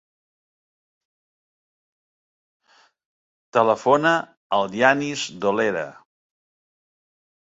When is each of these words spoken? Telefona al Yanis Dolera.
Telefona 3.57 4.13
al 4.59 4.73
Yanis 4.79 5.27
Dolera. 5.45 5.85